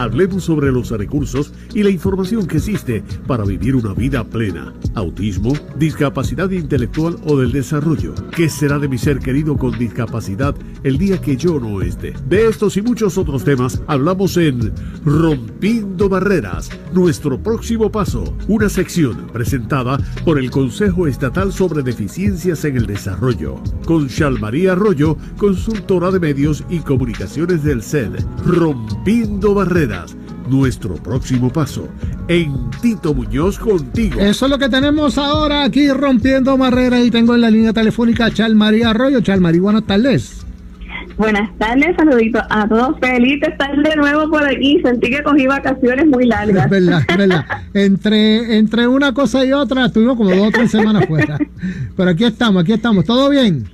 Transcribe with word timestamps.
Hablemos 0.00 0.44
sobre 0.44 0.72
los 0.72 0.90
recursos 0.92 1.52
y 1.74 1.82
la 1.82 1.90
información 1.90 2.46
que 2.46 2.56
existe 2.56 3.04
para 3.26 3.44
vivir 3.44 3.76
una 3.76 3.92
vida 3.92 4.24
plena. 4.24 4.72
Autismo, 4.94 5.52
discapacidad 5.76 6.48
intelectual 6.48 7.18
o 7.26 7.36
del 7.36 7.52
desarrollo. 7.52 8.14
¿Qué 8.34 8.48
será 8.48 8.78
de 8.78 8.88
mi 8.88 8.96
ser 8.96 9.18
querido 9.18 9.58
con 9.58 9.78
discapacidad 9.78 10.54
el 10.84 10.96
día 10.96 11.20
que 11.20 11.36
yo 11.36 11.60
no 11.60 11.82
esté? 11.82 12.14
De 12.30 12.46
estos 12.46 12.78
y 12.78 12.82
muchos 12.82 13.18
otros 13.18 13.44
temas 13.44 13.82
hablamos 13.88 14.38
en 14.38 14.72
Rompiendo 15.04 16.08
Barreras, 16.08 16.70
nuestro 16.94 17.38
próximo 17.38 17.92
paso, 17.92 18.34
una 18.48 18.70
sección 18.70 19.26
presentada 19.34 19.98
por 20.24 20.38
el 20.38 20.50
Consejo 20.50 21.08
Estatal 21.08 21.52
sobre 21.52 21.82
Deficiencias 21.82 22.64
en 22.64 22.78
el 22.78 22.86
Desarrollo, 22.86 23.56
con 23.84 24.08
María 24.40 24.72
Arroyo, 24.72 25.18
consultora 25.36 26.10
de 26.10 26.20
medios 26.20 26.64
y 26.70 26.78
comunicaciones 26.78 27.62
del 27.62 27.82
CED. 27.82 28.24
Rompiendo 28.46 29.52
Barreras 29.52 29.89
nuestro 30.48 30.94
próximo 30.96 31.52
paso 31.52 31.88
en 32.28 32.70
Tito 32.82 33.14
Muñoz 33.14 33.58
contigo. 33.58 34.20
Eso 34.20 34.46
es 34.46 34.50
lo 34.50 34.58
que 34.58 34.68
tenemos 34.68 35.18
ahora 35.18 35.64
aquí 35.64 35.88
rompiendo 35.90 36.56
barreras 36.56 37.04
y 37.04 37.10
tengo 37.10 37.34
en 37.34 37.40
la 37.40 37.50
línea 37.50 37.72
telefónica 37.72 38.26
a 38.26 38.30
Chal 38.30 38.54
María 38.54 38.90
Arroyo. 38.90 39.20
Chal 39.20 39.40
María, 39.40 39.60
buenas 39.60 39.84
tardes. 39.84 40.44
Buenas 41.16 41.50
tardes, 41.58 41.94
saluditos 41.96 42.42
a 42.48 42.66
todos. 42.66 42.98
Feliz 42.98 43.40
de 43.40 43.48
estar 43.48 43.76
de 43.76 43.96
nuevo 43.96 44.30
por 44.30 44.42
aquí. 44.42 44.80
Sentí 44.82 45.10
que 45.10 45.22
cogí 45.22 45.46
vacaciones 45.46 46.06
muy 46.06 46.24
largas. 46.24 46.64
Es 46.64 46.70
verdad, 46.70 47.02
es 47.06 47.16
verdad. 47.16 47.44
Entre, 47.74 48.58
entre 48.58 48.88
una 48.88 49.14
cosa 49.14 49.44
y 49.44 49.52
otra 49.52 49.86
estuvimos 49.86 50.16
como 50.16 50.30
dos 50.30 50.48
o 50.48 50.50
tres 50.50 50.70
semanas 50.70 51.06
fuera. 51.06 51.38
Pero 51.96 52.10
aquí 52.10 52.24
estamos, 52.24 52.62
aquí 52.62 52.72
estamos. 52.72 53.04
¿Todo 53.04 53.28
bien? 53.28 53.64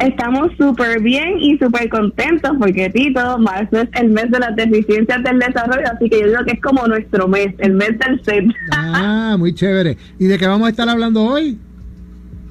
Estamos 0.00 0.52
súper 0.56 1.00
bien 1.00 1.40
y 1.40 1.58
súper 1.58 1.88
contentos 1.88 2.52
porque 2.58 2.88
Tito, 2.90 3.38
marzo 3.38 3.80
es 3.80 3.88
el 3.94 4.10
mes 4.10 4.30
de 4.30 4.38
las 4.38 4.54
deficiencias 4.54 5.22
del 5.24 5.40
desarrollo, 5.40 5.86
así 5.92 6.08
que 6.08 6.20
yo 6.20 6.26
digo 6.28 6.44
que 6.44 6.52
es 6.52 6.60
como 6.60 6.86
nuestro 6.86 7.26
mes, 7.26 7.54
el 7.58 7.74
mes 7.74 7.98
del 7.98 8.22
set. 8.24 8.44
Ah, 8.72 9.36
muy 9.38 9.52
chévere. 9.52 9.96
¿Y 10.18 10.26
de 10.26 10.38
qué 10.38 10.46
vamos 10.46 10.68
a 10.68 10.70
estar 10.70 10.88
hablando 10.88 11.24
hoy? 11.24 11.58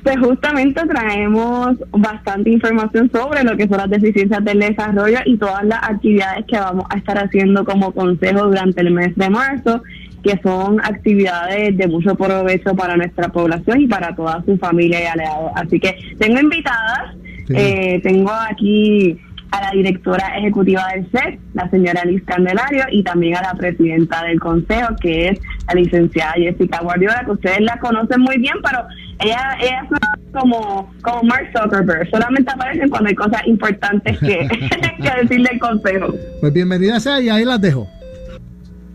Pues 0.03 0.19
justamente 0.19 0.81
traemos 0.87 1.77
bastante 1.91 2.49
información 2.49 3.09
sobre 3.11 3.43
lo 3.43 3.57
que 3.57 3.67
son 3.67 3.77
las 3.77 3.89
deficiencias 3.89 4.43
del 4.43 4.59
desarrollo 4.59 5.19
y 5.25 5.37
todas 5.37 5.63
las 5.65 5.83
actividades 5.83 6.45
que 6.45 6.57
vamos 6.57 6.85
a 6.89 6.97
estar 6.97 7.17
haciendo 7.17 7.65
como 7.65 7.91
consejo 7.91 8.45
durante 8.45 8.81
el 8.81 8.91
mes 8.91 9.15
de 9.15 9.29
marzo, 9.29 9.81
que 10.23 10.39
son 10.41 10.79
actividades 10.81 11.77
de 11.77 11.87
mucho 11.87 12.15
provecho 12.15 12.75
para 12.75 12.95
nuestra 12.95 13.29
población 13.29 13.81
y 13.81 13.87
para 13.87 14.15
toda 14.15 14.43
su 14.45 14.57
familia 14.57 15.01
y 15.01 15.05
aliados. 15.07 15.51
Así 15.55 15.79
que 15.79 15.97
tengo 16.17 16.39
invitadas, 16.39 17.15
eh, 17.49 17.99
tengo 18.03 18.31
aquí 18.31 19.19
a 19.51 19.61
la 19.61 19.71
directora 19.71 20.37
ejecutiva 20.37 20.85
del 20.93 21.09
SEC, 21.11 21.39
la 21.53 21.69
señora 21.69 22.03
Liz 22.05 22.23
Candelario, 22.25 22.83
y 22.91 23.03
también 23.03 23.35
a 23.35 23.41
la 23.41 23.53
presidenta 23.53 24.23
del 24.23 24.39
consejo, 24.39 24.95
que 25.01 25.29
es 25.29 25.39
la 25.67 25.75
licenciada 25.75 26.33
Jessica 26.33 26.81
Guardiola, 26.81 27.23
que 27.25 27.31
ustedes 27.31 27.61
la 27.61 27.77
conocen 27.79 28.21
muy 28.21 28.37
bien, 28.37 28.55
pero 28.63 28.83
ella, 29.19 29.57
ella 29.61 29.83
es 29.83 30.31
como, 30.33 30.93
como 31.01 31.23
Mark 31.23 31.49
Zuckerberg, 31.55 32.09
solamente 32.09 32.51
aparecen 32.51 32.89
cuando 32.89 33.09
hay 33.09 33.15
cosas 33.15 33.47
importantes 33.47 34.19
que, 34.19 34.47
que 35.01 35.21
decirle 35.21 35.49
al 35.53 35.59
consejo. 35.59 36.13
Pues 36.41 36.53
bienvenida 36.53 36.99
sea 36.99 37.21
y 37.21 37.29
ahí 37.29 37.45
las 37.45 37.61
dejo. 37.61 37.87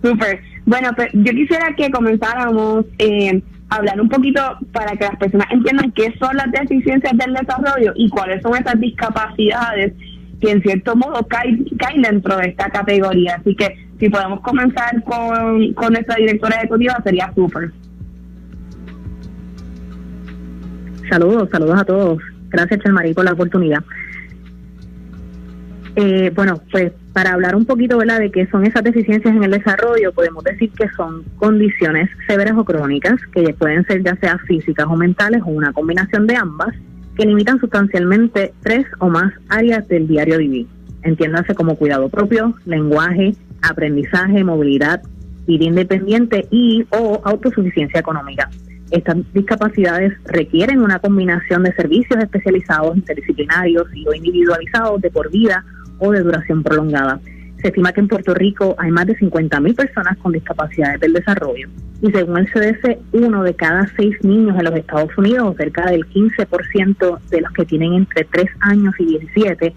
Súper. 0.03 0.41
Bueno, 0.65 0.91
pues 0.95 1.09
yo 1.13 1.33
quisiera 1.33 1.75
que 1.77 1.91
comenzáramos 1.91 2.85
eh, 2.99 3.43
hablar 3.77 4.01
un 4.01 4.09
poquito 4.09 4.41
para 4.73 4.97
que 4.97 5.05
las 5.05 5.17
personas 5.17 5.47
entiendan 5.51 5.93
qué 5.93 6.15
son 6.19 6.37
las 6.37 6.51
deficiencias 6.53 7.13
del 7.17 7.35
desarrollo 7.35 7.93
y 7.97 8.09
cuáles 8.09 8.43
son 8.43 8.57
esas 8.57 8.79
discapacidades 8.79 9.95
que 10.41 10.51
en 10.51 10.63
cierto 10.63 10.97
modo 10.97 11.27
caen, 11.29 11.65
caen 11.79 12.03
dentro 12.03 12.37
de 12.37 12.49
esta 12.49 12.69
categoría. 12.69 13.37
Así 13.37 13.55
que 13.55 13.77
si 13.99 14.09
podemos 14.09 14.41
comenzar 14.41 15.03
con, 15.05 15.73
con 15.75 15.93
nuestra 15.93 16.17
directora 16.17 16.57
ejecutiva 16.57 17.01
sería 17.05 17.33
súper. 17.35 17.71
Saludos, 21.09 21.49
saludos 21.51 21.81
a 21.81 21.85
todos. 21.85 22.23
Gracias, 22.51 22.81
Chalmarí, 22.81 23.15
por 23.15 23.25
la 23.25 23.33
oportunidad. 23.33 23.83
Eh, 25.97 26.33
bueno, 26.35 26.61
pues 26.71 26.93
para 27.13 27.33
hablar 27.33 27.55
un 27.55 27.67
poquito 27.67 27.99
de 27.99 28.31
qué 28.31 28.47
son 28.47 28.65
esas 28.65 28.83
deficiencias 28.83 29.35
en 29.35 29.45
el 29.45 29.51
desarrollo, 29.51 30.13
podemos 30.13 30.43
decir 30.45 30.71
que 30.73 30.89
son 30.97 31.23
condiciones 31.37 32.09
severas 32.27 32.57
o 32.57 32.65
crónicas, 32.65 33.21
que 33.35 33.55
pueden 33.55 33.85
ser 33.87 34.03
ya 34.03 34.17
sea 34.17 34.39
físicas 34.47 34.87
o 34.89 34.97
mentales 34.97 35.43
o 35.43 35.51
una 35.51 35.73
combinación 35.73 36.27
de 36.27 36.37
ambas, 36.37 36.75
que 37.17 37.27
limitan 37.27 37.61
sustancialmente 37.61 38.55
tres 38.63 38.87
o 38.99 39.09
más 39.09 39.33
áreas 39.49 39.87
del 39.89 40.09
diario 40.09 40.39
vivir. 40.39 40.67
Entiéndase 41.03 41.55
como 41.55 41.77
cuidado 41.77 42.09
propio, 42.09 42.55
lenguaje, 42.65 43.35
aprendizaje, 43.63 44.43
movilidad, 44.45 45.03
vida 45.47 45.65
independiente 45.65 46.47
y 46.51 46.87
o 46.91 47.21
autosuficiencia 47.25 48.01
económica. 48.01 48.49
Estas 48.91 49.17
discapacidades 49.33 50.13
requieren 50.25 50.81
una 50.81 50.99
combinación 50.99 51.63
de 51.63 51.75
servicios 51.75 52.23
especializados, 52.23 52.97
interdisciplinarios 52.97 53.87
y 53.95 54.07
o 54.07 54.15
individualizados 54.15 55.01
de 55.01 55.11
por 55.11 55.31
vida 55.31 55.65
de 56.11 56.23
duración 56.23 56.63
prolongada. 56.63 57.21
Se 57.61 57.69
estima 57.69 57.93
que 57.93 58.01
en 58.01 58.09
Puerto 58.09 58.35
Rico 58.35 58.75
hay 58.79 58.91
más 58.91 59.07
de 59.07 59.17
50.000 59.17 59.77
personas 59.77 60.17
con 60.19 60.33
discapacidades 60.33 61.01
del 61.01 61.13
desarrollo 61.13 61.69
y 62.03 62.11
según 62.11 62.39
el 62.39 62.53
CDC, 62.53 62.99
uno 63.13 63.45
de 63.45 63.55
cada 63.55 63.87
seis 63.97 64.17
niños 64.25 64.59
en 64.59 64.65
los 64.65 64.75
Estados 64.75 65.17
Unidos, 65.17 65.55
cerca 65.57 65.89
del 65.89 66.05
15% 66.09 67.21
de 67.31 67.41
los 67.41 67.53
que 67.53 67.65
tienen 67.65 67.95
entre 67.95 68.25
3 68.25 68.47
años 68.61 68.93
y 68.99 69.19
17, 69.19 69.73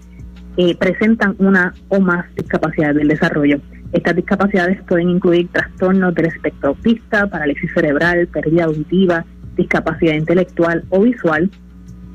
eh, 0.56 0.76
presentan 0.76 1.36
una 1.38 1.72
o 1.88 2.00
más 2.00 2.26
discapacidades 2.34 2.96
del 2.96 3.08
desarrollo. 3.08 3.60
Estas 3.92 4.16
discapacidades 4.16 4.82
pueden 4.88 5.10
incluir 5.10 5.48
trastornos 5.52 6.16
del 6.16 6.26
espectro 6.26 6.70
autista, 6.70 7.28
parálisis 7.28 7.72
cerebral, 7.72 8.26
pérdida 8.26 8.64
auditiva, 8.64 9.24
discapacidad 9.56 10.14
intelectual 10.14 10.82
o 10.90 11.02
visual 11.02 11.48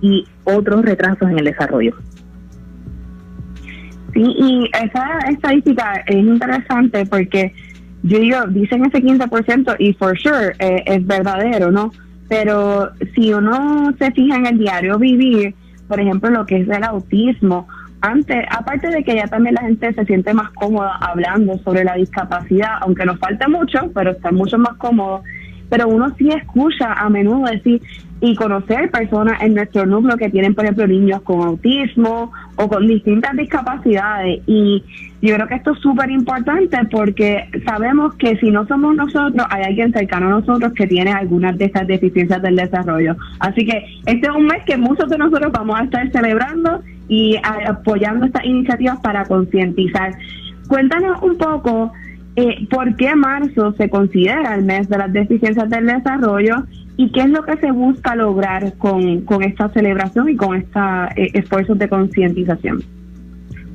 y 0.01 0.25
otros 0.43 0.81
retrasos 0.81 1.29
en 1.29 1.39
el 1.39 1.45
desarrollo. 1.45 1.95
Sí, 4.13 4.21
y 4.23 4.69
esa 4.73 5.19
estadística 5.29 6.03
es 6.05 6.15
interesante 6.15 7.05
porque 7.05 7.53
yo 8.03 8.19
digo, 8.19 8.47
dicen 8.47 8.85
ese 8.85 9.01
15% 9.01 9.75
y 9.79 9.93
for 9.93 10.17
sure 10.19 10.53
eh, 10.59 10.83
es 10.85 11.05
verdadero, 11.05 11.71
¿no? 11.71 11.91
Pero 12.27 12.91
si 13.13 13.33
uno 13.33 13.93
se 13.99 14.11
fija 14.11 14.37
en 14.37 14.45
el 14.47 14.57
diario 14.57 14.97
vivir, 14.97 15.53
por 15.87 15.99
ejemplo, 15.99 16.29
lo 16.29 16.45
que 16.45 16.61
es 16.61 16.69
el 16.69 16.83
autismo, 16.83 17.67
antes, 18.01 18.45
aparte 18.49 18.89
de 18.89 19.03
que 19.03 19.15
ya 19.15 19.27
también 19.27 19.55
la 19.55 19.61
gente 19.61 19.93
se 19.93 20.05
siente 20.05 20.33
más 20.33 20.49
cómoda 20.51 20.97
hablando 21.01 21.57
sobre 21.59 21.83
la 21.83 21.95
discapacidad, 21.95 22.77
aunque 22.81 23.05
nos 23.05 23.19
falta 23.19 23.47
mucho, 23.47 23.91
pero 23.93 24.11
está 24.11 24.31
mucho 24.31 24.57
más 24.57 24.75
cómodo, 24.77 25.21
pero 25.69 25.87
uno 25.87 26.13
sí 26.17 26.29
escucha 26.29 26.93
a 26.93 27.09
menudo 27.09 27.45
decir, 27.45 27.81
y 28.21 28.35
conocer 28.35 28.91
personas 28.91 29.41
en 29.41 29.55
nuestro 29.55 29.85
núcleo 29.87 30.15
que 30.15 30.29
tienen, 30.29 30.53
por 30.53 30.63
ejemplo, 30.63 30.85
niños 30.85 31.21
con 31.23 31.41
autismo 31.41 32.31
o 32.55 32.67
con 32.67 32.87
distintas 32.87 33.35
discapacidades. 33.35 34.41
Y 34.45 34.83
yo 35.23 35.33
creo 35.35 35.47
que 35.47 35.55
esto 35.55 35.71
es 35.71 35.79
súper 35.79 36.11
importante 36.11 36.77
porque 36.91 37.49
sabemos 37.65 38.13
que 38.15 38.37
si 38.37 38.51
no 38.51 38.67
somos 38.67 38.95
nosotros, 38.95 39.45
hay 39.49 39.63
alguien 39.63 39.91
cercano 39.91 40.27
a 40.27 40.39
nosotros 40.39 40.71
que 40.73 40.85
tiene 40.85 41.11
algunas 41.11 41.57
de 41.57 41.65
esas 41.65 41.87
deficiencias 41.87 42.41
del 42.43 42.55
desarrollo. 42.55 43.15
Así 43.39 43.65
que 43.65 43.83
este 44.05 44.27
es 44.27 44.35
un 44.35 44.45
mes 44.45 44.63
que 44.67 44.77
muchos 44.77 45.09
de 45.09 45.17
nosotros 45.17 45.51
vamos 45.51 45.79
a 45.79 45.83
estar 45.83 46.11
celebrando 46.11 46.83
y 47.07 47.37
apoyando 47.43 48.27
estas 48.27 48.45
iniciativas 48.45 48.99
para 48.99 49.25
concientizar. 49.25 50.13
Cuéntanos 50.67 51.21
un 51.23 51.37
poco 51.37 51.91
eh, 52.35 52.67
por 52.69 52.95
qué 52.95 53.15
marzo 53.15 53.73
se 53.73 53.89
considera 53.89 54.55
el 54.55 54.63
mes 54.63 54.87
de 54.87 54.97
las 54.97 55.11
deficiencias 55.11 55.69
del 55.69 55.85
desarrollo 55.85 56.65
¿Y 56.97 57.11
qué 57.11 57.21
es 57.21 57.29
lo 57.29 57.43
que 57.43 57.57
se 57.57 57.71
busca 57.71 58.15
lograr 58.15 58.77
con, 58.77 59.21
con 59.21 59.41
esta 59.41 59.69
celebración 59.69 60.29
y 60.29 60.35
con 60.35 60.55
estos 60.55 60.81
eh, 61.15 61.31
esfuerzos 61.33 61.79
de 61.79 61.89
concientización? 61.89 62.83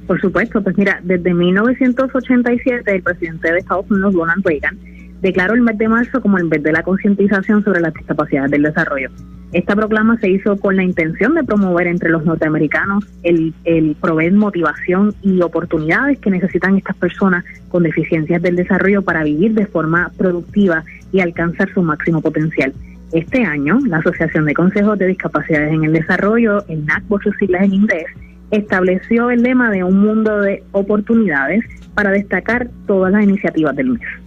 Por 0.07 0.21
supuesto, 0.21 0.63
pues 0.63 0.79
mira, 0.79 1.01
desde 1.03 1.35
1987 1.35 2.95
el 2.95 3.03
presidente 3.03 3.51
de 3.51 3.59
Estados 3.59 3.91
Unidos, 3.91 4.15
Donald 4.15 4.47
Reagan, 4.47 4.79
declaró 5.23 5.55
el 5.55 5.63
mes 5.63 5.77
de 5.79 5.89
marzo 5.89 6.21
como 6.21 6.39
el 6.39 6.45
mes 6.45 6.63
de 6.63 6.71
la 6.71 6.85
concientización 6.85 7.65
sobre 7.65 7.81
las 7.81 7.93
discapacidades 7.95 8.53
del 8.53 8.63
desarrollo. 8.63 9.11
Esta 9.53 9.77
proclama 9.77 10.19
se 10.19 10.29
hizo 10.29 10.57
con 10.57 10.77
la 10.77 10.83
intención 10.83 11.35
de 11.35 11.45
promover 11.45 11.87
entre 11.87 12.11
los 12.11 12.25
norteamericanos 12.25 13.07
el, 13.23 13.55
el 13.65 13.97
proveer 14.01 14.33
motivación 14.33 15.15
y 15.23 15.41
oportunidades 15.41 16.19
que 16.19 16.31
necesitan 16.31 16.77
estas 16.77 16.97
personas 16.97 17.45
con 17.69 17.85
deficiencias 17.85 18.43
del 18.43 18.57
desarrollo 18.57 19.03
para 19.03 19.23
vivir 19.23 19.55
de 19.55 19.67
forma 19.67 20.11
productiva 20.17 20.85
y 21.13 21.21
alcanzar 21.21 21.73
su 21.73 21.83
máximo 21.83 22.21
potencial. 22.21 22.73
Este 23.13 23.45
año, 23.45 23.79
la 23.87 23.99
Asociación 23.99 24.47
de 24.47 24.55
Consejos 24.55 24.99
de 24.99 25.07
Discapacidades 25.07 25.73
en 25.73 25.85
el 25.85 25.93
Desarrollo, 25.93 26.67
el 26.69 26.85
NAC 26.85 27.05
por 27.05 27.23
sus 27.23 27.37
siglas 27.37 27.63
en 27.63 27.75
inglés, 27.75 28.07
estableció 28.51 29.31
el 29.31 29.43
lema 29.43 29.71
de 29.71 29.85
un 29.85 30.01
mundo 30.01 30.41
de 30.41 30.65
oportunidades 30.73 31.65
para 31.95 32.11
destacar 32.11 32.69
todas 32.87 33.13
las 33.13 33.23
iniciativas 33.23 33.77
del 33.77 33.91
mes. 33.91 34.26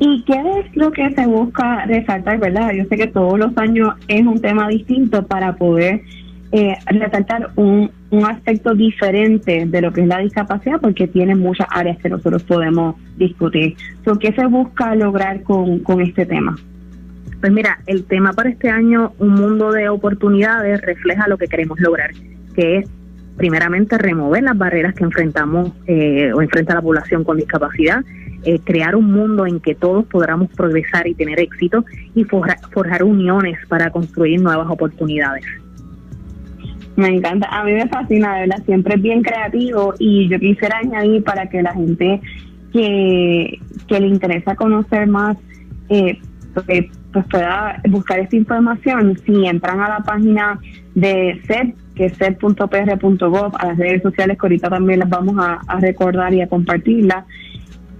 ¿Y 0.00 0.22
qué 0.22 0.40
es 0.60 0.76
lo 0.76 0.92
que 0.92 1.10
se 1.10 1.26
busca 1.26 1.84
resaltar, 1.86 2.38
verdad? 2.38 2.72
Yo 2.72 2.84
sé 2.84 2.96
que 2.96 3.08
todos 3.08 3.38
los 3.38 3.56
años 3.58 3.94
es 4.06 4.24
un 4.24 4.40
tema 4.40 4.68
distinto 4.68 5.26
para 5.26 5.56
poder 5.56 6.02
eh, 6.52 6.76
resaltar 6.86 7.50
un, 7.56 7.90
un 8.10 8.24
aspecto 8.24 8.74
diferente 8.74 9.66
de 9.66 9.80
lo 9.80 9.92
que 9.92 10.02
es 10.02 10.06
la 10.06 10.18
discapacidad 10.18 10.80
porque 10.80 11.08
tiene 11.08 11.34
muchas 11.34 11.66
áreas 11.70 11.98
que 11.98 12.08
nosotros 12.08 12.42
podemos 12.44 12.96
discutir. 13.16 13.76
¿Qué 14.20 14.32
se 14.32 14.46
busca 14.46 14.94
lograr 14.94 15.42
con, 15.42 15.80
con 15.80 16.00
este 16.00 16.24
tema? 16.24 16.56
Pues 17.40 17.52
mira, 17.52 17.78
el 17.86 18.04
tema 18.04 18.32
para 18.32 18.50
este 18.50 18.68
año, 18.68 19.12
Un 19.18 19.30
Mundo 19.30 19.70
de 19.72 19.88
Oportunidades, 19.88 20.80
refleja 20.80 21.28
lo 21.28 21.38
que 21.38 21.46
queremos 21.46 21.78
lograr, 21.80 22.10
que 22.54 22.78
es 22.78 22.90
primeramente 23.36 23.96
remover 23.96 24.42
las 24.42 24.58
barreras 24.58 24.94
que 24.94 25.04
enfrentamos 25.04 25.70
eh, 25.86 26.32
o 26.32 26.42
enfrenta 26.42 26.74
la 26.74 26.82
población 26.82 27.22
con 27.22 27.36
discapacidad, 27.36 28.02
eh, 28.44 28.60
crear 28.64 28.96
un 28.96 29.12
mundo 29.12 29.46
en 29.46 29.60
que 29.60 29.74
todos 29.74 30.04
podamos 30.06 30.50
progresar 30.50 31.06
y 31.06 31.14
tener 31.14 31.40
éxito 31.40 31.84
y 32.14 32.24
forjar 32.24 33.02
uniones 33.04 33.58
para 33.68 33.90
construir 33.90 34.40
nuevas 34.40 34.68
oportunidades. 34.70 35.44
Me 36.96 37.08
encanta, 37.08 37.46
a 37.48 37.64
mí 37.64 37.72
me 37.72 37.88
fascina, 37.88 38.40
¿verdad? 38.40 38.62
Siempre 38.66 38.96
es 38.96 39.02
bien 39.02 39.22
creativo 39.22 39.94
y 39.98 40.28
yo 40.28 40.38
quisiera 40.38 40.78
añadir 40.78 41.22
para 41.22 41.48
que 41.48 41.62
la 41.62 41.72
gente 41.72 42.20
que, 42.72 43.60
le 43.88 44.06
interesa 44.06 44.56
conocer 44.56 45.06
más, 45.06 45.36
eh, 45.88 46.18
pues, 46.54 46.86
pues 47.12 47.24
pueda 47.30 47.80
buscar 47.88 48.18
esta 48.18 48.36
información, 48.36 49.16
si 49.24 49.46
entran 49.46 49.80
a 49.80 49.88
la 49.88 49.98
página 50.00 50.58
de 50.94 51.40
SED, 51.46 51.74
que 51.94 52.06
es 52.06 52.16
sed.pr.gov, 52.16 53.56
a 53.56 53.66
las 53.66 53.78
redes 53.78 54.02
sociales 54.02 54.38
que 54.38 54.46
ahorita 54.46 54.68
también 54.68 55.00
las 55.00 55.08
vamos 55.08 55.36
a, 55.38 55.60
recordar 55.80 56.32
y 56.34 56.40
a 56.40 56.48
compartirlas, 56.48 57.24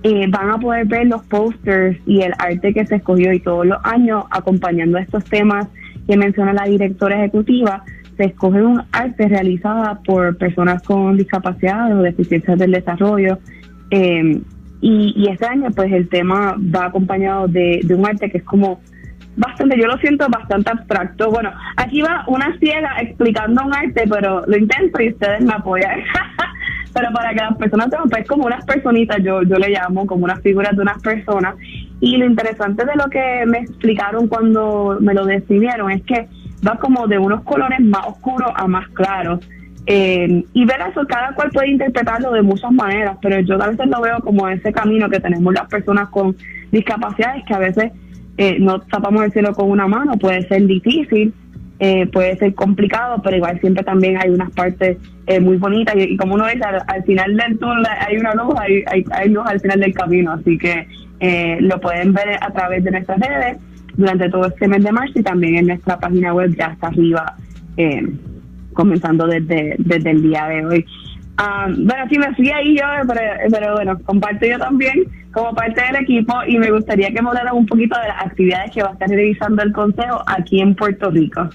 eh, 0.02 0.26
van 0.28 0.50
a 0.50 0.58
poder 0.58 0.86
ver 0.86 1.06
los 1.06 1.22
posters 1.24 1.98
y 2.06 2.22
el 2.22 2.32
arte 2.38 2.72
que 2.72 2.86
se 2.86 2.96
escogió 2.96 3.32
y 3.32 3.40
todos 3.40 3.66
los 3.66 3.78
años 3.84 4.24
acompañando 4.30 4.98
estos 4.98 5.24
temas 5.24 5.68
que 6.06 6.16
menciona 6.16 6.52
la 6.52 6.64
directora 6.64 7.16
ejecutiva 7.16 7.84
se 8.18 8.24
escoge 8.24 8.60
un 8.60 8.82
arte 8.92 9.28
realizada 9.28 10.00
por 10.04 10.36
personas 10.36 10.82
con 10.82 11.16
discapacidad 11.16 11.96
o 11.96 12.02
deficiencias 12.02 12.58
del 12.58 12.72
desarrollo. 12.72 13.38
Eh, 13.90 14.42
y, 14.80 15.28
este 15.28 15.46
año, 15.46 15.70
pues 15.74 15.92
el 15.92 16.08
tema 16.08 16.56
va 16.58 16.86
acompañado 16.86 17.48
de, 17.48 17.80
un 17.90 18.06
arte 18.06 18.30
que 18.30 18.38
es 18.38 18.44
como 18.44 18.80
bastante, 19.36 19.76
yo 19.80 19.86
lo 19.86 19.96
siento 19.98 20.26
bastante 20.28 20.70
abstracto. 20.70 21.30
Bueno, 21.30 21.52
aquí 21.76 22.00
va 22.00 22.24
una 22.26 22.56
ciega 22.58 22.96
explicando 23.00 23.64
un 23.64 23.74
arte, 23.74 24.04
pero 24.08 24.44
lo 24.46 24.56
intento 24.56 25.00
y 25.00 25.10
ustedes 25.10 25.40
me 25.40 25.52
apoyan. 25.52 26.00
pero 26.92 27.12
para 27.12 27.30
que 27.30 27.40
las 27.40 27.56
personas 27.56 27.90
sepan, 27.90 28.08
pues 28.08 28.26
como 28.26 28.46
unas 28.46 28.64
personitas, 28.64 29.18
yo, 29.22 29.42
yo 29.42 29.56
le 29.56 29.70
llamo 29.70 30.06
como 30.06 30.24
unas 30.24 30.40
figuras 30.40 30.74
de 30.76 30.82
unas 30.82 31.00
personas. 31.02 31.54
Y 32.00 32.16
lo 32.16 32.26
interesante 32.26 32.84
de 32.84 32.96
lo 32.96 33.08
que 33.10 33.44
me 33.46 33.58
explicaron 33.58 34.28
cuando 34.28 34.98
me 35.00 35.14
lo 35.14 35.24
decidieron 35.26 35.90
es 35.90 36.02
que 36.02 36.28
va 36.66 36.76
como 36.76 37.06
de 37.06 37.18
unos 37.18 37.42
colores 37.42 37.80
más 37.80 38.06
oscuros 38.06 38.50
a 38.54 38.66
más 38.66 38.88
claros. 38.88 39.40
Eh, 39.86 40.44
y 40.52 40.64
ver 40.66 40.80
eso, 40.90 41.06
cada 41.06 41.32
cual 41.32 41.50
puede 41.50 41.70
interpretarlo 41.70 42.32
de 42.32 42.42
muchas 42.42 42.70
maneras, 42.72 43.16
pero 43.22 43.40
yo 43.40 43.62
a 43.62 43.68
veces 43.68 43.86
lo 43.86 44.02
veo 44.02 44.18
como 44.20 44.46
ese 44.46 44.70
camino 44.70 45.08
que 45.08 45.18
tenemos 45.18 45.54
las 45.54 45.66
personas 45.66 46.10
con 46.10 46.36
discapacidades, 46.70 47.42
que 47.46 47.54
a 47.54 47.58
veces 47.58 47.92
eh, 48.36 48.58
no 48.60 48.80
tapamos 48.80 49.24
el 49.24 49.32
cielo 49.32 49.54
con 49.54 49.70
una 49.70 49.88
mano, 49.88 50.18
puede 50.18 50.46
ser 50.46 50.66
difícil, 50.66 51.32
eh, 51.80 52.06
puede 52.06 52.36
ser 52.36 52.54
complicado, 52.54 53.20
pero 53.22 53.36
igual 53.36 53.60
siempre 53.60 53.84
también 53.84 54.16
hay 54.16 54.30
unas 54.30 54.50
partes 54.50 54.98
muy 55.42 55.58
bonitas 55.58 55.94
y, 55.96 56.16
como 56.16 56.34
uno 56.34 56.46
dice, 56.46 56.64
al, 56.64 57.04
final 57.04 57.36
del 57.36 57.58
túnel 57.58 57.86
hay 57.86 58.16
una 58.16 58.34
luz, 58.34 58.54
hay, 58.58 58.82
hay, 58.86 59.04
hay 59.10 59.28
luz 59.28 59.44
al 59.46 59.60
final 59.60 59.80
del 59.80 59.92
camino, 59.92 60.32
así 60.32 60.56
que 60.56 60.86
lo 61.60 61.78
pueden 61.80 62.14
ver 62.14 62.38
a 62.40 62.50
través 62.50 62.82
de 62.82 62.92
nuestras 62.92 63.20
redes 63.20 63.58
durante 63.98 64.30
todo 64.30 64.46
este 64.46 64.68
mes 64.68 64.82
de 64.84 64.92
marzo 64.92 65.18
y 65.18 65.22
también 65.22 65.56
en 65.56 65.66
nuestra 65.66 65.98
página 65.98 66.32
web 66.32 66.54
ya 66.56 66.66
está 66.66 66.86
arriba, 66.86 67.34
eh, 67.76 68.08
comenzando 68.72 69.26
desde, 69.26 69.74
desde 69.78 70.10
el 70.10 70.22
día 70.22 70.46
de 70.46 70.64
hoy. 70.64 70.86
Ah, 71.36 71.66
bueno, 71.68 72.04
sí, 72.08 72.16
me 72.16 72.32
fui 72.34 72.48
ahí 72.50 72.76
yo, 72.76 72.84
pero, 73.50 73.74
bueno, 73.74 73.98
comparto 74.04 74.46
yo 74.46 74.56
también 74.58 75.04
como 75.32 75.52
parte 75.52 75.82
del 75.82 76.02
equipo 76.02 76.32
y 76.46 76.58
me 76.58 76.70
gustaría 76.70 77.10
que 77.10 77.20
me 77.20 77.28
hablaran 77.28 77.56
un 77.56 77.66
poquito 77.66 77.98
de 78.00 78.08
las 78.08 78.26
actividades 78.26 78.70
que 78.70 78.82
va 78.82 78.90
a 78.90 78.92
estar 78.92 79.08
realizando 79.08 79.62
el 79.62 79.72
Consejo 79.72 80.22
aquí 80.26 80.60
en 80.60 80.76
Puerto 80.76 81.10
Rico. 81.10 81.48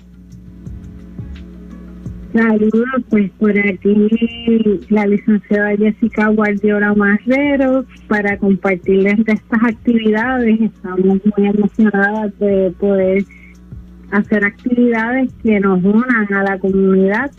Saludos, 2.34 3.04
pues 3.12 3.30
por 3.38 3.52
aquí 3.60 4.80
la 4.90 5.06
licenciada 5.06 5.78
Jessica 5.78 6.30
Guardiola 6.30 6.96
Marrero 6.96 7.86
para 8.08 8.40
compartirles 8.40 9.24
de 9.26 9.34
estas 9.34 9.64
actividades. 9.64 10.60
Estamos 10.60 11.06
muy 11.06 11.48
emocionadas 11.48 12.40
de 12.40 12.74
poder 12.80 13.24
hacer 14.10 14.44
actividades 14.46 15.32
que 15.44 15.60
nos 15.60 15.84
unan 15.84 16.34
a 16.34 16.42
la 16.42 16.58
comunidad. 16.58 17.30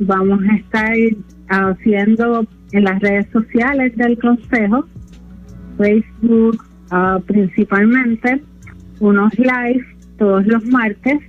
Vamos 0.00 0.40
a 0.50 0.56
estar 0.56 0.96
haciendo 1.48 2.44
en 2.72 2.84
las 2.84 2.98
redes 2.98 3.28
sociales 3.32 3.96
del 3.96 4.18
Consejo, 4.18 4.84
Facebook 5.78 6.60
ah, 6.90 7.20
principalmente, 7.24 8.42
unos 8.98 9.32
live 9.38 9.84
todos 10.18 10.44
los 10.48 10.64
martes 10.66 11.20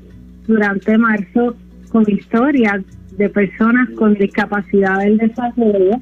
durante 0.47 0.97
marzo 0.97 1.56
con 1.91 2.03
historias 2.09 2.83
de 3.21 3.29
personas 3.29 3.88
con 3.91 4.15
discapacidad 4.15 4.97
del 4.97 5.19
desarrollo 5.19 6.00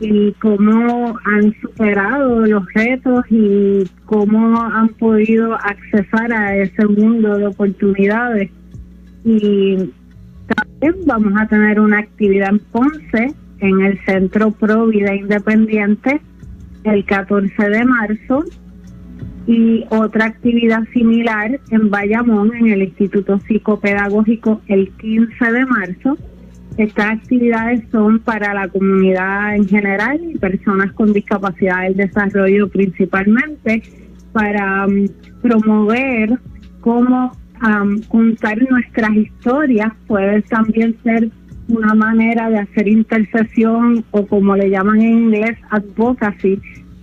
y 0.00 0.32
cómo 0.40 1.18
han 1.26 1.54
superado 1.60 2.46
los 2.46 2.64
retos 2.72 3.24
y 3.28 3.84
cómo 4.06 4.62
han 4.62 4.88
podido 4.88 5.54
accesar 5.54 6.32
a 6.32 6.56
ese 6.56 6.86
mundo 6.86 7.36
de 7.36 7.48
oportunidades. 7.48 8.50
Y 9.24 9.90
también 10.46 11.04
vamos 11.04 11.34
a 11.36 11.46
tener 11.48 11.80
una 11.80 11.98
actividad 11.98 12.48
en 12.48 12.60
Ponce, 12.60 13.34
en 13.58 13.80
el 13.82 13.98
Centro 14.06 14.52
Pro 14.52 14.86
Vida 14.86 15.14
Independiente, 15.14 16.22
el 16.84 17.04
14 17.04 17.68
de 17.68 17.84
marzo, 17.84 18.44
y 19.48 19.86
otra 19.88 20.26
actividad 20.26 20.84
similar 20.92 21.58
en 21.70 21.88
Bayamón, 21.88 22.54
en 22.54 22.68
el 22.68 22.82
Instituto 22.82 23.40
Psicopedagógico, 23.40 24.60
el 24.68 24.90
15 24.90 25.52
de 25.52 25.64
marzo. 25.64 26.18
Estas 26.76 27.06
actividades 27.06 27.82
son 27.90 28.20
para 28.20 28.54
la 28.54 28.68
comunidad 28.68 29.56
en 29.56 29.66
general 29.66 30.20
y 30.22 30.38
personas 30.38 30.92
con 30.92 31.12
discapacidad 31.12 31.82
del 31.82 31.96
desarrollo 31.96 32.68
principalmente, 32.68 33.82
para 34.32 34.86
um, 34.86 35.08
promover 35.42 36.38
cómo 36.80 37.32
um, 37.62 38.00
contar 38.02 38.58
nuestras 38.70 39.12
historias. 39.16 39.92
Puede 40.06 40.42
también 40.42 40.96
ser 41.02 41.30
una 41.68 41.94
manera 41.94 42.48
de 42.48 42.58
hacer 42.58 42.88
intercesión 42.88 44.04
o 44.12 44.26
como 44.26 44.56
le 44.56 44.70
llaman 44.70 45.00
en 45.00 45.18
inglés 45.18 45.58
advocacy 45.70 46.60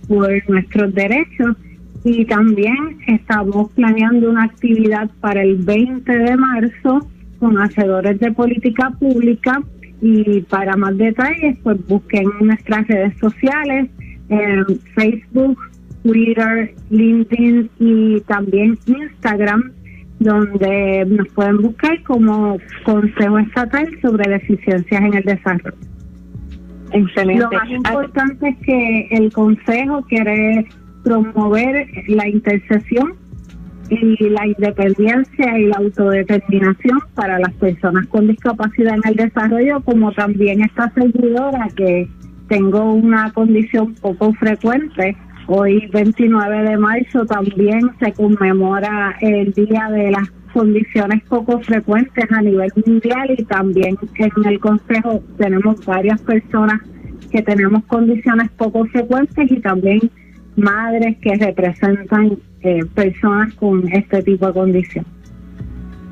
por 0.08 0.30
nuestros 0.48 0.94
derechos. 0.94 1.56
Y 2.04 2.24
también 2.24 2.98
estamos 3.08 3.72
planeando 3.72 4.30
una 4.30 4.44
actividad 4.44 5.10
para 5.20 5.42
el 5.42 5.56
20 5.56 6.10
de 6.10 6.36
marzo 6.36 7.06
con 7.38 7.58
hacedores 7.58 8.18
de 8.20 8.32
política 8.32 8.90
pública 8.98 9.62
y 10.00 10.40
para 10.42 10.76
más 10.76 10.96
detalles 10.96 11.56
pues 11.62 11.78
busquen 11.86 12.28
nuestras 12.40 12.86
redes 12.88 13.16
sociales 13.18 13.88
en 14.28 14.64
Facebook, 14.94 15.58
Twitter, 16.02 16.74
LinkedIn 16.90 17.70
y 17.78 18.20
también 18.22 18.78
Instagram 18.86 19.72
donde 20.18 21.04
nos 21.06 21.28
pueden 21.28 21.58
buscar 21.58 22.02
como 22.04 22.58
Consejo 22.84 23.38
Estatal 23.38 23.88
sobre 24.00 24.30
Deficiencias 24.30 25.02
en 25.02 25.14
el 25.14 25.24
Desarrollo. 25.24 25.76
Excelente. 26.92 27.42
Lo 27.42 27.50
más 27.50 27.70
importante 27.70 28.48
es 28.48 28.56
que 28.64 29.08
el 29.10 29.32
Consejo 29.32 30.02
quiere 30.08 30.66
promover 31.04 31.86
la 32.08 32.28
intercesión 32.28 33.14
y 33.90 34.28
la 34.28 34.46
independencia 34.46 35.58
y 35.58 35.66
la 35.66 35.76
autodeterminación 35.76 36.98
para 37.14 37.38
las 37.38 37.52
personas 37.54 38.06
con 38.08 38.26
discapacidad 38.26 38.94
en 38.94 39.10
el 39.10 39.16
desarrollo, 39.16 39.80
como 39.82 40.12
también 40.12 40.62
esta 40.62 40.90
servidora 40.94 41.68
que 41.76 42.08
tengo 42.48 42.92
una 42.94 43.32
condición 43.32 43.94
poco 43.94 44.32
frecuente. 44.34 45.16
Hoy, 45.48 45.86
29 45.92 46.70
de 46.70 46.76
marzo, 46.76 47.24
también 47.26 47.90
se 48.00 48.12
conmemora 48.12 49.16
el 49.20 49.52
Día 49.52 49.88
de 49.90 50.10
las 50.10 50.28
Condiciones 50.52 51.22
Poco 51.28 51.60
Frecuentes 51.60 52.24
a 52.32 52.40
nivel 52.40 52.72
mundial 52.84 53.30
y 53.36 53.44
también 53.44 53.96
en 54.16 54.46
el 54.46 54.58
Consejo 54.58 55.22
tenemos 55.36 55.84
varias 55.84 56.20
personas 56.22 56.80
que 57.30 57.42
tenemos 57.42 57.84
condiciones 57.84 58.50
poco 58.52 58.86
frecuentes 58.86 59.50
y 59.50 59.60
también 59.60 60.10
madres 60.56 61.16
que 61.18 61.34
representan 61.36 62.38
eh, 62.62 62.84
personas 62.94 63.54
con 63.54 63.86
este 63.92 64.22
tipo 64.22 64.46
de 64.46 64.52
condición. 64.52 65.04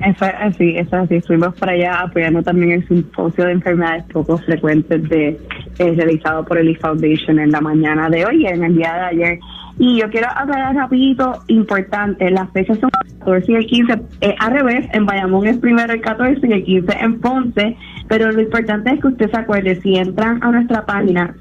Es 0.01 0.21
así, 0.21 0.77
eso 0.77 0.97
es 0.97 1.03
así. 1.05 1.15
Estuvimos 1.17 1.55
para 1.55 1.73
allá 1.73 2.01
apoyando 2.01 2.43
también 2.43 2.73
el 2.73 2.89
simposio 2.89 3.45
de 3.45 3.53
enfermedades 3.53 4.05
poco 4.13 4.37
frecuentes 4.39 5.09
de 5.09 5.41
eh, 5.79 5.93
realizado 5.97 6.45
por 6.45 6.59
el 6.59 6.69
E 6.69 6.77
Foundation 6.77 7.39
en 7.39 7.51
la 7.51 7.61
mañana 7.61 8.11
de 8.11 8.27
hoy 8.27 8.43
y 8.43 8.47
en 8.47 8.65
el 8.65 8.77
día 8.77 8.93
de 8.95 9.01
ayer 9.01 9.39
Y 9.79 10.01
yo 10.01 10.11
quiero 10.11 10.29
aclarar 10.29 10.75
rapidito, 10.75 11.43
importante, 11.47 12.31
las 12.31 12.51
fechas 12.53 12.79
son 12.81 12.91
el 13.05 13.19
14 13.19 13.53
y 13.53 13.55
el 13.55 13.67
15, 13.67 13.93
eh, 14.21 14.35
al 14.41 14.53
revés, 14.53 14.87
en 14.93 15.07
Bayamón 15.07 15.47
es 15.47 15.57
primero 15.59 15.93
el 15.93 16.01
14 16.01 16.47
y 16.47 16.53
el 16.53 16.65
15 16.65 16.97
en 17.01 17.21
Ponce, 17.21 17.77
pero 18.09 18.31
lo 18.31 18.41
importante 18.41 18.91
es 18.93 19.01
que 19.01 19.09
usted 19.09 19.31
se 19.31 19.37
acuerde, 19.37 19.81
si 19.81 19.97
entran 19.97 20.43
a 20.43 20.51
nuestra 20.51 20.85
página 20.85 21.35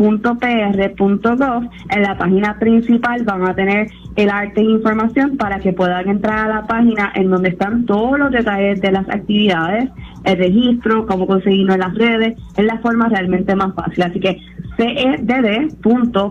sed.pr.gov, 0.00 1.68
en 1.90 2.02
la 2.02 2.16
página 2.16 2.58
principal 2.58 3.22
van 3.24 3.46
a 3.46 3.54
tener 3.54 3.90
el 4.16 4.30
arte 4.30 4.60
e 4.60 4.64
información 4.64 5.36
para 5.36 5.58
que 5.60 5.72
puedan 5.72 6.08
entrar 6.08 6.50
a 6.50 6.54
la 6.54 6.66
página 6.66 7.12
en 7.14 7.30
donde 7.30 7.50
están 7.50 7.84
todos 7.86 8.18
los 8.18 8.30
detalles 8.30 8.80
de 8.80 8.92
las 8.92 9.08
actividades, 9.08 9.90
el 10.24 10.38
registro, 10.38 11.06
cómo 11.06 11.26
conseguirlo 11.26 11.74
en 11.74 11.80
las 11.80 11.94
redes, 11.94 12.38
es 12.56 12.64
la 12.64 12.78
forma 12.78 13.08
realmente 13.08 13.54
más 13.54 13.74
fácil. 13.74 14.02
Así 14.02 14.20
que 14.20 14.38
cedd.pr.gov, 14.76 16.30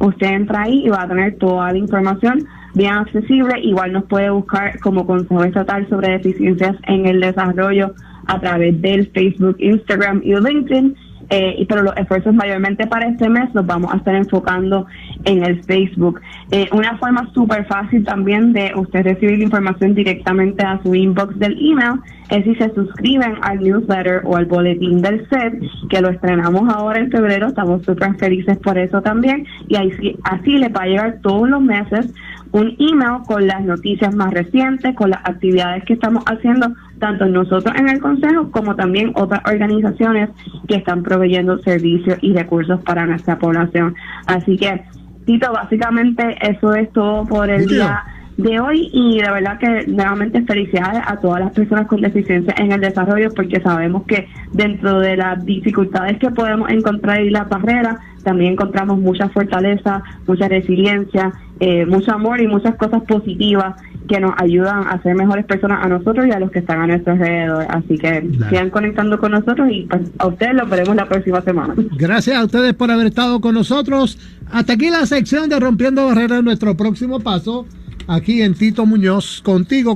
usted 0.00 0.26
entra 0.26 0.62
ahí 0.62 0.86
y 0.86 0.88
va 0.88 1.02
a 1.02 1.08
tener 1.08 1.36
toda 1.36 1.70
la 1.72 1.78
información 1.78 2.46
bien 2.74 2.94
accesible. 2.94 3.60
Igual 3.60 3.92
nos 3.92 4.04
puede 4.04 4.30
buscar 4.30 4.78
como 4.80 5.06
Consejo 5.06 5.44
Estatal 5.44 5.86
sobre 5.88 6.12
Deficiencias 6.12 6.76
en 6.86 7.06
el 7.06 7.20
Desarrollo 7.20 7.94
a 8.26 8.40
través 8.40 8.80
del 8.80 9.08
Facebook, 9.08 9.56
Instagram 9.58 10.22
y 10.24 10.34
LinkedIn. 10.34 10.96
Eh, 11.30 11.64
pero 11.66 11.82
los 11.82 11.96
esfuerzos 11.96 12.34
mayormente 12.34 12.86
para 12.86 13.06
este 13.06 13.26
mes 13.28 13.48
los 13.54 13.64
vamos 13.64 13.90
a 13.94 13.96
estar 13.96 14.14
enfocando 14.14 14.86
en 15.24 15.42
el 15.42 15.62
Facebook. 15.64 16.20
Eh, 16.50 16.68
una 16.72 16.98
forma 16.98 17.30
súper 17.32 17.64
fácil 17.66 18.04
también 18.04 18.52
de 18.52 18.72
usted 18.76 19.04
recibir 19.04 19.40
información 19.40 19.94
directamente 19.94 20.62
a 20.62 20.78
su 20.82 20.94
inbox 20.94 21.38
del 21.38 21.52
email 21.58 22.00
es 22.28 22.44
si 22.44 22.54
se 22.56 22.72
suscriben 22.74 23.34
al 23.42 23.60
newsletter 23.60 24.22
o 24.24 24.36
al 24.36 24.46
boletín 24.46 25.00
del 25.00 25.26
set, 25.28 25.54
que 25.88 26.00
lo 26.00 26.10
estrenamos 26.10 26.68
ahora 26.72 26.98
en 26.98 27.10
febrero, 27.10 27.48
estamos 27.48 27.82
súper 27.84 28.14
felices 28.16 28.58
por 28.58 28.78
eso 28.78 29.02
también, 29.02 29.46
y 29.68 29.76
así, 29.76 30.16
así 30.24 30.58
les 30.58 30.70
va 30.70 30.82
a 30.82 30.86
llegar 30.86 31.18
todos 31.22 31.48
los 31.48 31.60
meses 31.60 32.12
un 32.52 32.76
email 32.78 33.22
con 33.26 33.46
las 33.46 33.62
noticias 33.62 34.14
más 34.14 34.32
recientes, 34.32 34.94
con 34.94 35.10
las 35.10 35.20
actividades 35.24 35.84
que 35.84 35.94
estamos 35.94 36.22
haciendo, 36.26 36.68
tanto 36.98 37.26
nosotros 37.26 37.74
en 37.76 37.88
el 37.88 38.00
Consejo 38.00 38.50
como 38.50 38.76
también 38.76 39.12
otras 39.14 39.40
organizaciones 39.46 40.30
que 40.68 40.76
están 40.76 41.02
proveyendo 41.02 41.58
servicios 41.58 42.18
y 42.20 42.34
recursos 42.34 42.80
para 42.82 43.06
nuestra 43.06 43.38
población. 43.38 43.94
Así 44.26 44.56
que, 44.56 44.82
Tito, 45.24 45.50
básicamente 45.52 46.36
eso 46.40 46.74
es 46.74 46.92
todo 46.92 47.24
por 47.24 47.48
el 47.48 47.66
día 47.66 48.04
de 48.36 48.60
hoy 48.60 48.90
y 48.92 49.20
de 49.20 49.30
verdad 49.30 49.58
que 49.58 49.86
nuevamente 49.86 50.42
felicidades 50.42 51.02
a 51.06 51.16
todas 51.16 51.40
las 51.40 51.52
personas 51.52 51.86
con 51.86 52.00
deficiencia 52.00 52.54
en 52.56 52.72
el 52.72 52.80
desarrollo 52.80 53.32
porque 53.34 53.60
sabemos 53.60 54.04
que 54.04 54.26
dentro 54.52 55.00
de 55.00 55.16
las 55.16 55.44
dificultades 55.44 56.18
que 56.18 56.30
podemos 56.30 56.70
encontrar 56.70 57.20
y 57.22 57.30
las 57.30 57.48
barreras 57.48 57.98
también 58.22 58.52
encontramos 58.52 58.98
mucha 58.98 59.28
fortaleza, 59.28 60.02
mucha 60.26 60.48
resiliencia, 60.48 61.32
eh, 61.60 61.86
mucho 61.86 62.12
amor 62.12 62.40
y 62.40 62.46
muchas 62.46 62.74
cosas 62.76 63.02
positivas 63.02 63.74
que 64.08 64.20
nos 64.20 64.32
ayudan 64.36 64.86
a 64.88 65.00
ser 65.02 65.14
mejores 65.14 65.44
personas 65.44 65.84
a 65.84 65.88
nosotros 65.88 66.26
y 66.26 66.30
a 66.30 66.40
los 66.40 66.50
que 66.50 66.58
están 66.58 66.80
a 66.80 66.86
nuestro 66.86 67.12
alrededor. 67.12 67.66
Así 67.68 67.98
que 67.98 68.28
sigan 68.48 68.70
conectando 68.70 69.18
con 69.18 69.32
nosotros 69.32 69.68
y 69.70 69.82
pues, 69.82 70.02
a 70.18 70.26
ustedes 70.26 70.54
los 70.54 70.68
veremos 70.68 70.96
la 70.96 71.08
próxima 71.08 71.40
semana. 71.42 71.74
Gracias 71.96 72.36
a 72.36 72.44
ustedes 72.44 72.74
por 72.74 72.90
haber 72.90 73.06
estado 73.06 73.40
con 73.40 73.54
nosotros. 73.54 74.18
Hasta 74.50 74.72
aquí 74.74 74.90
la 74.90 75.06
sección 75.06 75.48
de 75.48 75.60
Rompiendo 75.60 76.06
Barreras, 76.06 76.42
nuestro 76.42 76.76
próximo 76.76 77.20
paso 77.20 77.66
aquí 78.06 78.42
en 78.42 78.54
Tito 78.54 78.86
Muñoz 78.86 79.40
contigo. 79.42 79.90